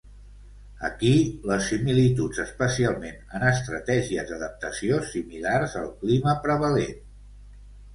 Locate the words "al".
5.87-5.97